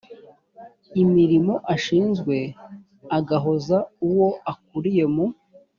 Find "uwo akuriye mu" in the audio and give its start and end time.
4.07-5.25